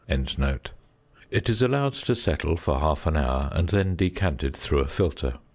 [1.29, 5.35] It is allowed to settle for half an hour, and then decanted through a filter.